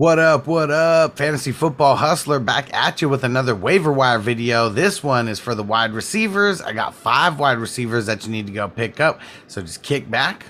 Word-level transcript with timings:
What 0.00 0.20
up, 0.20 0.46
what 0.46 0.70
up? 0.70 1.18
Fantasy 1.18 1.50
Football 1.50 1.96
Hustler 1.96 2.38
back 2.38 2.72
at 2.72 3.02
you 3.02 3.08
with 3.08 3.24
another 3.24 3.56
waiver 3.56 3.92
wire 3.92 4.20
video. 4.20 4.68
This 4.68 5.02
one 5.02 5.26
is 5.26 5.40
for 5.40 5.56
the 5.56 5.64
wide 5.64 5.92
receivers. 5.92 6.62
I 6.62 6.72
got 6.72 6.94
five 6.94 7.40
wide 7.40 7.58
receivers 7.58 8.06
that 8.06 8.24
you 8.24 8.30
need 8.30 8.46
to 8.46 8.52
go 8.52 8.68
pick 8.68 9.00
up. 9.00 9.20
So 9.48 9.60
just 9.60 9.82
kick 9.82 10.08
back, 10.08 10.46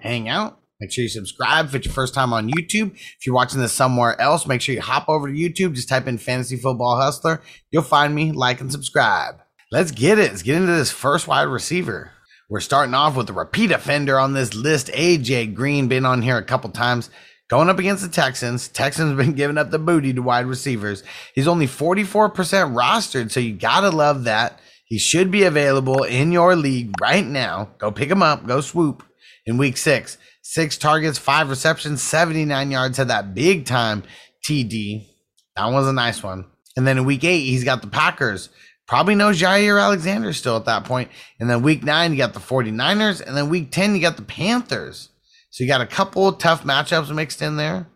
hang 0.00 0.28
out. 0.28 0.58
Make 0.78 0.92
sure 0.92 1.04
you 1.04 1.08
subscribe 1.08 1.64
if 1.64 1.74
it's 1.74 1.86
your 1.86 1.94
first 1.94 2.12
time 2.12 2.34
on 2.34 2.50
YouTube. 2.50 2.92
If 2.92 3.24
you're 3.24 3.34
watching 3.34 3.60
this 3.62 3.72
somewhere 3.72 4.20
else, 4.20 4.46
make 4.46 4.60
sure 4.60 4.74
you 4.74 4.82
hop 4.82 5.08
over 5.08 5.26
to 5.26 5.34
YouTube. 5.34 5.74
Just 5.74 5.88
type 5.88 6.06
in 6.06 6.18
Fantasy 6.18 6.58
Football 6.58 7.00
Hustler. 7.00 7.40
You'll 7.70 7.84
find 7.84 8.14
me, 8.14 8.32
like, 8.32 8.60
and 8.60 8.70
subscribe. 8.70 9.36
Let's 9.70 9.90
get 9.90 10.18
it. 10.18 10.32
Let's 10.32 10.42
get 10.42 10.56
into 10.56 10.72
this 10.72 10.90
first 10.90 11.26
wide 11.26 11.44
receiver. 11.44 12.10
We're 12.50 12.60
starting 12.60 12.92
off 12.92 13.16
with 13.16 13.30
a 13.30 13.32
repeat 13.32 13.70
offender 13.70 14.18
on 14.18 14.34
this 14.34 14.52
list. 14.52 14.88
AJ 14.88 15.54
Green 15.54 15.88
been 15.88 16.04
on 16.04 16.20
here 16.20 16.36
a 16.36 16.44
couple 16.44 16.68
times. 16.68 17.08
Going 17.52 17.68
up 17.68 17.78
against 17.78 18.02
the 18.02 18.08
Texans, 18.08 18.66
Texans 18.68 19.10
have 19.10 19.18
been 19.18 19.34
giving 19.34 19.58
up 19.58 19.70
the 19.70 19.78
booty 19.78 20.14
to 20.14 20.22
wide 20.22 20.46
receivers. 20.46 21.02
He's 21.34 21.46
only 21.46 21.66
44% 21.66 22.32
rostered, 22.32 23.30
so 23.30 23.40
you 23.40 23.52
gotta 23.52 23.90
love 23.90 24.24
that. 24.24 24.58
He 24.86 24.98
should 24.98 25.30
be 25.30 25.42
available 25.42 26.02
in 26.02 26.32
your 26.32 26.56
league 26.56 26.94
right 26.98 27.26
now. 27.26 27.68
Go 27.76 27.90
pick 27.90 28.08
him 28.08 28.22
up, 28.22 28.46
go 28.46 28.62
swoop 28.62 29.02
in 29.44 29.58
week 29.58 29.76
six. 29.76 30.16
Six 30.40 30.78
targets, 30.78 31.18
five 31.18 31.50
receptions, 31.50 32.02
79 32.02 32.70
yards, 32.70 32.96
had 32.96 33.08
that 33.08 33.34
big 33.34 33.66
time 33.66 34.02
TD. 34.42 35.08
That 35.54 35.66
was 35.66 35.86
a 35.86 35.92
nice 35.92 36.22
one. 36.22 36.46
And 36.78 36.86
then 36.86 36.96
in 36.96 37.04
week 37.04 37.22
eight, 37.22 37.44
he's 37.44 37.64
got 37.64 37.82
the 37.82 37.88
Packers. 37.88 38.48
Probably 38.88 39.14
knows 39.14 39.38
Jaire 39.38 39.78
Alexander 39.78 40.32
still 40.32 40.56
at 40.56 40.64
that 40.64 40.84
point. 40.84 41.10
And 41.38 41.50
then 41.50 41.60
week 41.60 41.84
nine, 41.84 42.12
you 42.12 42.16
got 42.16 42.32
the 42.32 42.40
49ers. 42.40 43.20
And 43.20 43.36
then 43.36 43.50
week 43.50 43.70
10, 43.70 43.94
you 43.94 44.00
got 44.00 44.16
the 44.16 44.22
Panthers. 44.22 45.10
So 45.52 45.62
you 45.62 45.68
got 45.68 45.82
a 45.82 45.86
couple 45.86 46.32
tough 46.32 46.64
matchups 46.64 47.14
mixed 47.14 47.42
in 47.42 47.56
there. 47.56 47.86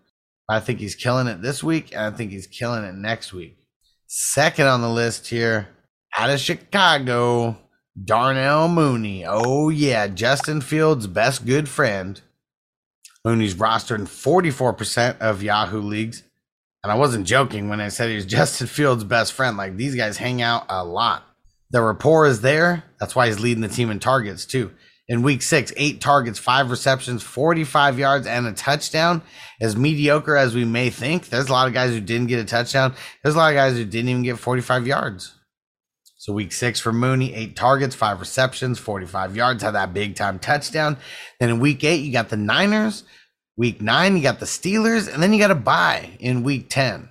I 0.46 0.60
think 0.60 0.78
he's 0.78 0.94
killing 0.94 1.26
it 1.26 1.40
this 1.40 1.64
week, 1.64 1.90
and 1.92 2.02
I 2.02 2.10
think 2.10 2.30
he's 2.30 2.46
killing 2.46 2.84
it 2.84 2.94
next 2.94 3.32
week. 3.32 3.56
Second 4.06 4.66
on 4.66 4.82
the 4.82 4.90
list 4.90 5.28
here, 5.28 5.68
out 6.18 6.28
of 6.28 6.38
Chicago, 6.38 7.56
Darnell 8.04 8.68
Mooney. 8.68 9.24
Oh, 9.26 9.70
yeah, 9.70 10.06
Justin 10.06 10.60
Fields' 10.60 11.06
best 11.06 11.46
good 11.46 11.66
friend. 11.66 12.20
Mooney's 13.24 13.54
rostered 13.54 14.00
in 14.00 14.06
44% 14.06 15.18
of 15.20 15.42
Yahoo 15.42 15.80
leagues. 15.80 16.24
And 16.84 16.92
I 16.92 16.96
wasn't 16.96 17.26
joking 17.26 17.70
when 17.70 17.80
I 17.80 17.88
said 17.88 18.10
he 18.10 18.16
was 18.16 18.26
Justin 18.26 18.66
Fields' 18.66 19.02
best 19.02 19.32
friend. 19.32 19.56
Like, 19.56 19.76
these 19.76 19.94
guys 19.94 20.18
hang 20.18 20.42
out 20.42 20.66
a 20.68 20.84
lot. 20.84 21.24
The 21.70 21.80
rapport 21.80 22.26
is 22.26 22.42
there. 22.42 22.84
That's 23.00 23.16
why 23.16 23.28
he's 23.28 23.40
leading 23.40 23.62
the 23.62 23.68
team 23.68 23.90
in 23.90 23.98
targets, 23.98 24.44
too 24.44 24.72
in 25.08 25.22
week 25.22 25.42
six, 25.42 25.72
eight 25.76 26.00
targets, 26.00 26.38
five 26.38 26.70
receptions, 26.70 27.22
45 27.22 27.98
yards, 27.98 28.26
and 28.26 28.46
a 28.46 28.52
touchdown. 28.52 29.22
As 29.60 29.76
mediocre 29.76 30.36
as 30.36 30.54
we 30.54 30.64
may 30.64 30.90
think, 30.90 31.28
there's 31.28 31.48
a 31.48 31.52
lot 31.52 31.68
of 31.68 31.74
guys 31.74 31.92
who 31.92 32.00
didn't 32.00 32.26
get 32.26 32.40
a 32.40 32.44
touchdown. 32.44 32.94
There's 33.22 33.34
a 33.34 33.38
lot 33.38 33.50
of 33.50 33.56
guys 33.56 33.76
who 33.76 33.84
didn't 33.84 34.08
even 34.08 34.22
get 34.22 34.38
45 34.38 34.86
yards. 34.86 35.32
So 36.18 36.32
week 36.32 36.52
six 36.52 36.80
for 36.80 36.92
Mooney, 36.92 37.34
eight 37.34 37.54
targets, 37.54 37.94
five 37.94 38.18
receptions, 38.18 38.80
45 38.80 39.36
yards, 39.36 39.62
had 39.62 39.72
that 39.72 39.94
big 39.94 40.16
time 40.16 40.40
touchdown. 40.40 40.96
Then 41.38 41.50
in 41.50 41.60
week 41.60 41.84
eight, 41.84 42.02
you 42.02 42.12
got 42.12 42.30
the 42.30 42.36
Niners. 42.36 43.04
Week 43.56 43.80
nine, 43.80 44.16
you 44.16 44.22
got 44.22 44.40
the 44.40 44.44
Steelers, 44.46 45.12
and 45.12 45.22
then 45.22 45.32
you 45.32 45.38
got 45.38 45.50
a 45.50 45.54
bye 45.54 46.10
in 46.18 46.42
week 46.42 46.68
10. 46.68 47.08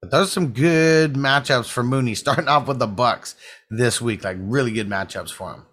But 0.00 0.10
those 0.10 0.28
are 0.28 0.30
some 0.30 0.48
good 0.48 1.14
matchups 1.14 1.70
for 1.70 1.82
Mooney, 1.82 2.14
starting 2.16 2.48
off 2.48 2.66
with 2.66 2.78
the 2.78 2.88
Bucs 2.88 3.34
this 3.70 4.00
week, 4.00 4.24
like 4.24 4.38
really 4.40 4.72
good 4.72 4.88
matchups 4.88 5.30
for 5.30 5.52
him. 5.52 5.66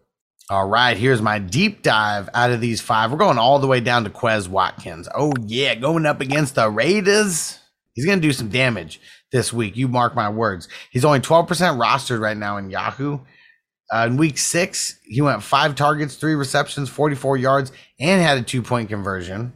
All 0.50 0.68
right, 0.68 0.97
here's 0.97 1.22
my 1.22 1.40
deep 1.40 1.81
dive 1.81 2.28
out 2.34 2.52
of 2.52 2.59
these 2.59 2.81
five. 2.81 3.12
We're 3.12 3.18
going 3.18 3.38
all 3.38 3.59
the 3.59 3.68
way 3.68 3.79
down 3.79 4.03
to 4.03 4.09
Quez 4.09 4.47
Watkins. 4.47 5.07
Oh, 5.16 5.31
yeah, 5.46 5.75
going 5.75 6.06
up 6.06 6.19
against 6.19 6.56
the 6.56 6.69
Raiders. 6.69 7.57
He's 7.94 8.06
going 8.06 8.19
to 8.22 8.28
do 8.28 8.34
some 8.34 8.50
damage 8.50 9.00
this 9.31 9.53
week. 9.53 9.78
You 9.78 9.88
mark 9.88 10.16
my 10.16 10.29
words. 10.29 10.68
He's 10.91 11.06
only 11.06 11.19
12% 11.19 11.47
rostered 11.47 12.19
right 12.19 12.35
now 12.35 12.57
in 12.57 12.69
Yahoo. 12.69 13.19
Uh, 13.94 14.07
in 14.07 14.18
week 14.18 14.38
six, 14.38 15.00
he 15.03 15.22
went 15.22 15.44
five 15.44 15.75
targets, 15.75 16.16
three 16.16 16.35
receptions, 16.35 16.90
44 16.90 17.38
yards, 17.38 17.72
and 18.00 18.22
had 18.22 18.38
a 18.38 18.41
two 18.41 18.62
point 18.62 18.90
conversion. 18.90 19.53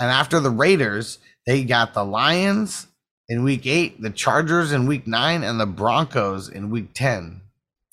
And 0.00 0.10
after 0.10 0.40
the 0.40 0.50
Raiders, 0.50 1.18
they 1.46 1.64
got 1.64 1.94
the 1.94 2.04
Lions 2.04 2.86
in 3.28 3.42
week 3.42 3.66
eight, 3.66 4.00
the 4.00 4.10
Chargers 4.10 4.72
in 4.72 4.86
week 4.86 5.06
nine, 5.06 5.42
and 5.42 5.58
the 5.58 5.66
Broncos 5.66 6.48
in 6.48 6.70
week 6.70 6.94
10. 6.94 7.40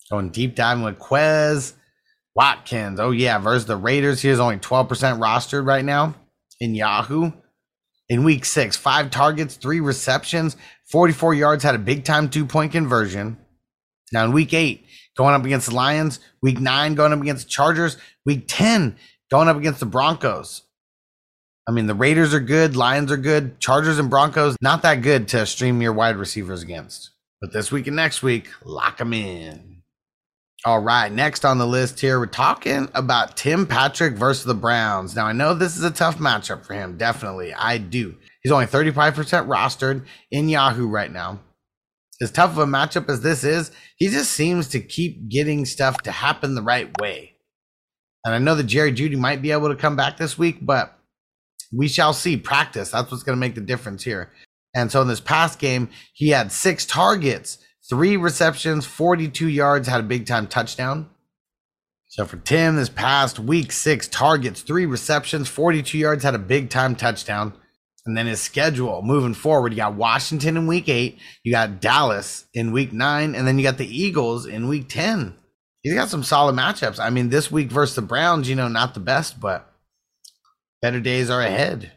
Going 0.09 0.29
deep 0.29 0.55
diving 0.55 0.83
with 0.83 0.99
Quez 0.99 1.73
Watkins. 2.35 2.99
Oh, 2.99 3.11
yeah, 3.11 3.37
versus 3.39 3.65
the 3.65 3.75
Raiders. 3.75 4.21
He 4.21 4.29
is 4.29 4.39
only 4.39 4.57
12% 4.57 4.87
rostered 5.19 5.65
right 5.65 5.83
now 5.85 6.15
in 6.59 6.75
Yahoo. 6.75 7.31
In 8.09 8.23
week 8.23 8.43
six, 8.43 8.75
five 8.75 9.09
targets, 9.09 9.55
three 9.55 9.79
receptions, 9.79 10.57
44 10.91 11.33
yards, 11.33 11.63
had 11.63 11.75
a 11.75 11.79
big 11.79 12.03
time 12.03 12.29
two 12.29 12.45
point 12.45 12.73
conversion. 12.73 13.37
Now 14.11 14.25
in 14.25 14.33
week 14.33 14.53
eight, 14.53 14.85
going 15.15 15.33
up 15.33 15.45
against 15.45 15.69
the 15.69 15.75
Lions. 15.75 16.19
Week 16.41 16.59
nine, 16.59 16.95
going 16.95 17.13
up 17.13 17.21
against 17.21 17.45
the 17.45 17.49
Chargers. 17.49 17.97
Week 18.25 18.45
10, 18.47 18.97
going 19.29 19.47
up 19.47 19.57
against 19.57 19.79
the 19.79 19.85
Broncos. 19.85 20.63
I 21.67 21.71
mean, 21.71 21.87
the 21.87 21.95
Raiders 21.95 22.33
are 22.33 22.39
good, 22.39 22.75
Lions 22.75 23.11
are 23.11 23.17
good, 23.17 23.59
Chargers 23.59 23.99
and 23.99 24.09
Broncos, 24.09 24.57
not 24.61 24.81
that 24.81 25.01
good 25.01 25.27
to 25.29 25.45
stream 25.45 25.81
your 25.81 25.93
wide 25.93 26.17
receivers 26.17 26.63
against. 26.63 27.11
But 27.39 27.53
this 27.53 27.71
week 27.71 27.87
and 27.87 27.95
next 27.95 28.21
week, 28.23 28.49
lock 28.65 28.97
them 28.97 29.13
in. 29.13 29.80
All 30.63 30.79
right, 30.79 31.11
next 31.11 31.43
on 31.43 31.57
the 31.57 31.65
list 31.65 31.99
here, 31.99 32.19
we're 32.19 32.27
talking 32.27 32.87
about 32.93 33.35
Tim 33.35 33.65
Patrick 33.65 34.13
versus 34.13 34.43
the 34.43 34.53
Browns. 34.53 35.15
Now, 35.15 35.25
I 35.25 35.31
know 35.31 35.55
this 35.55 35.75
is 35.75 35.83
a 35.83 35.89
tough 35.89 36.19
matchup 36.19 36.63
for 36.63 36.75
him. 36.75 36.97
Definitely, 36.97 37.51
I 37.51 37.79
do. 37.79 38.15
He's 38.43 38.51
only 38.51 38.67
35% 38.67 39.15
rostered 39.47 40.05
in 40.29 40.49
Yahoo 40.49 40.87
right 40.87 41.11
now. 41.11 41.39
As 42.21 42.29
tough 42.31 42.51
of 42.51 42.59
a 42.59 42.65
matchup 42.67 43.09
as 43.09 43.21
this 43.21 43.43
is, 43.43 43.71
he 43.95 44.09
just 44.09 44.33
seems 44.33 44.67
to 44.67 44.79
keep 44.79 45.29
getting 45.29 45.65
stuff 45.65 45.99
to 46.03 46.11
happen 46.11 46.53
the 46.53 46.61
right 46.61 46.91
way. 47.01 47.33
And 48.23 48.35
I 48.35 48.37
know 48.37 48.53
that 48.53 48.65
Jerry 48.65 48.91
Jeudy 48.91 49.17
might 49.17 49.41
be 49.41 49.51
able 49.51 49.69
to 49.69 49.75
come 49.75 49.95
back 49.95 50.17
this 50.17 50.37
week, 50.37 50.59
but 50.61 50.95
we 51.75 51.87
shall 51.87 52.13
see. 52.13 52.37
Practice, 52.37 52.91
that's 52.91 53.09
what's 53.09 53.23
going 53.23 53.35
to 53.35 53.39
make 53.39 53.55
the 53.55 53.61
difference 53.61 54.03
here. 54.03 54.31
And 54.75 54.91
so 54.91 55.01
in 55.01 55.07
this 55.07 55.19
past 55.19 55.57
game, 55.57 55.89
he 56.13 56.29
had 56.29 56.51
six 56.51 56.85
targets 56.85 57.57
three 57.89 58.17
receptions, 58.17 58.85
42 58.85 59.47
yards, 59.47 59.87
had 59.87 59.99
a 59.99 60.03
big 60.03 60.25
time 60.25 60.47
touchdown. 60.47 61.09
So 62.07 62.25
for 62.25 62.37
Tim, 62.37 62.75
this 62.75 62.89
past 62.89 63.39
week, 63.39 63.71
six 63.71 64.07
targets, 64.07 64.61
three 64.61 64.85
receptions, 64.85 65.47
42 65.47 65.97
yards, 65.97 66.23
had 66.23 66.35
a 66.35 66.39
big 66.39 66.69
time 66.69 66.95
touchdown. 66.95 67.53
And 68.05 68.17
then 68.17 68.25
his 68.25 68.41
schedule 68.41 69.01
moving 69.01 69.33
forward, 69.33 69.71
you 69.71 69.77
got 69.77 69.93
Washington 69.93 70.57
in 70.57 70.67
week 70.67 70.89
eight, 70.89 71.19
you 71.43 71.51
got 71.51 71.79
Dallas 71.79 72.47
in 72.53 72.71
week 72.71 72.91
nine, 72.91 73.35
and 73.35 73.47
then 73.47 73.57
you 73.57 73.63
got 73.63 73.77
the 73.77 73.87
Eagles 73.87 74.45
in 74.45 74.67
week 74.67 74.89
10. 74.89 75.35
He's 75.83 75.93
got 75.93 76.09
some 76.09 76.23
solid 76.23 76.55
matchups. 76.55 76.99
I 76.99 77.09
mean, 77.09 77.29
this 77.29 77.51
week 77.51 77.71
versus 77.71 77.95
the 77.95 78.01
Browns, 78.01 78.49
you 78.49 78.55
know, 78.55 78.67
not 78.67 78.93
the 78.93 78.99
best, 78.99 79.39
but 79.39 79.71
better 80.81 80.99
days 80.99 81.29
are 81.29 81.41
ahead. 81.41 81.91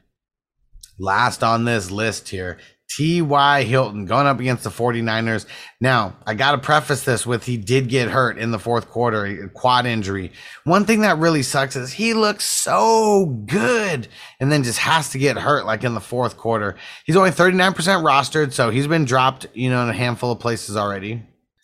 Last 0.98 1.42
on 1.42 1.64
this 1.64 1.90
list 1.90 2.28
here, 2.28 2.58
T.Y. 2.96 3.64
Hilton 3.64 4.04
going 4.04 4.26
up 4.26 4.38
against 4.38 4.62
the 4.62 4.70
49ers. 4.70 5.46
Now, 5.80 6.16
I 6.26 6.34
got 6.34 6.52
to 6.52 6.58
preface 6.58 7.04
this 7.04 7.26
with 7.26 7.44
he 7.44 7.56
did 7.56 7.88
get 7.88 8.08
hurt 8.08 8.38
in 8.38 8.52
the 8.52 8.58
fourth 8.58 8.88
quarter, 8.88 9.50
quad 9.52 9.84
injury. 9.84 10.30
One 10.62 10.84
thing 10.84 11.00
that 11.00 11.18
really 11.18 11.42
sucks 11.42 11.74
is 11.74 11.92
he 11.92 12.14
looks 12.14 12.44
so 12.44 13.26
good 13.46 14.06
and 14.38 14.52
then 14.52 14.62
just 14.62 14.78
has 14.78 15.10
to 15.10 15.18
get 15.18 15.36
hurt 15.36 15.66
like 15.66 15.82
in 15.82 15.94
the 15.94 16.00
fourth 16.00 16.36
quarter. 16.36 16.76
He's 17.04 17.16
only 17.16 17.30
39% 17.30 17.74
rostered, 17.74 18.52
so 18.52 18.70
he's 18.70 18.86
been 18.86 19.04
dropped, 19.04 19.46
you 19.54 19.70
know, 19.70 19.82
in 19.82 19.88
a 19.88 19.94
handful 19.94 20.30
of 20.30 20.38
places 20.38 20.76
already. 20.76 21.20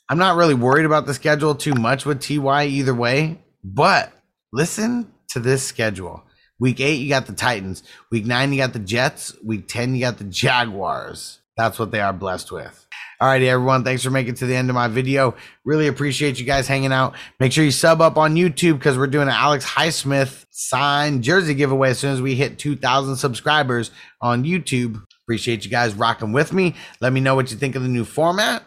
I'm 0.08 0.18
not 0.18 0.36
really 0.36 0.54
worried 0.54 0.86
about 0.86 1.06
the 1.06 1.14
schedule 1.14 1.54
too 1.54 1.74
much 1.74 2.04
with 2.04 2.20
TY 2.20 2.66
either 2.66 2.94
way, 2.94 3.38
but 3.62 4.12
listen 4.52 5.12
to 5.28 5.38
this 5.38 5.62
schedule. 5.62 6.24
Week 6.60 6.78
eight, 6.80 7.00
you 7.00 7.08
got 7.08 7.26
the 7.26 7.32
Titans. 7.32 7.82
Week 8.10 8.26
nine, 8.26 8.52
you 8.52 8.58
got 8.58 8.74
the 8.74 8.78
Jets. 8.78 9.34
Week 9.42 9.66
10, 9.66 9.94
you 9.94 10.02
got 10.02 10.18
the 10.18 10.24
Jaguars. 10.24 11.40
That's 11.56 11.78
what 11.78 11.90
they 11.90 12.00
are 12.00 12.12
blessed 12.12 12.52
with. 12.52 12.86
All 13.20 13.28
righty, 13.28 13.48
everyone. 13.48 13.84
Thanks 13.84 14.02
for 14.02 14.10
making 14.10 14.34
it 14.34 14.36
to 14.38 14.46
the 14.46 14.56
end 14.56 14.70
of 14.70 14.74
my 14.74 14.88
video. 14.88 15.34
Really 15.64 15.88
appreciate 15.88 16.38
you 16.38 16.46
guys 16.46 16.66
hanging 16.66 16.92
out. 16.92 17.14
Make 17.38 17.52
sure 17.52 17.64
you 17.64 17.70
sub 17.70 18.00
up 18.00 18.16
on 18.16 18.34
YouTube 18.34 18.78
because 18.78 18.96
we're 18.96 19.06
doing 19.06 19.28
an 19.28 19.34
Alex 19.34 19.66
Highsmith 19.66 20.46
signed 20.50 21.22
jersey 21.22 21.54
giveaway 21.54 21.90
as 21.90 21.98
soon 21.98 22.12
as 22.12 22.22
we 22.22 22.34
hit 22.34 22.58
2,000 22.58 23.16
subscribers 23.16 23.90
on 24.22 24.44
YouTube. 24.44 25.02
Appreciate 25.24 25.64
you 25.64 25.70
guys 25.70 25.94
rocking 25.94 26.32
with 26.32 26.52
me. 26.52 26.74
Let 27.00 27.12
me 27.12 27.20
know 27.20 27.34
what 27.34 27.50
you 27.50 27.56
think 27.56 27.74
of 27.74 27.82
the 27.82 27.88
new 27.88 28.04
format. 28.04 28.62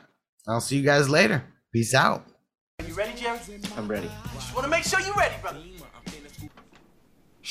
I'll 0.48 0.62
see 0.62 0.78
you 0.78 0.84
guys 0.84 1.10
later. 1.10 1.44
Peace 1.72 1.96
out. 1.96 2.26
Are 2.80 2.86
you 2.86 2.94
ready, 2.94 3.20
Jerry? 3.20 3.40
I'm 3.76 3.88
ready. 3.88 4.10
Just 4.36 4.54
want 4.54 4.66
to 4.66 4.70
make 4.70 4.84
sure 4.84 5.00
you're 5.00 5.16
ready, 5.16 5.36
brother. 5.42 5.60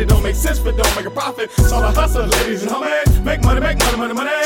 It 0.00 0.08
don't 0.08 0.22
make 0.22 0.36
sense, 0.36 0.58
but 0.58 0.76
don't 0.76 0.96
make 0.96 1.06
a 1.06 1.10
profit. 1.10 1.50
So 1.52 1.76
I 1.76 1.92
hustle, 1.92 2.26
ladies 2.26 2.62
and 2.62 2.72
homies. 2.72 3.24
Make 3.24 3.42
money, 3.42 3.60
make 3.60 3.78
money, 3.78 3.96
money, 3.96 4.14
money. 4.14 4.45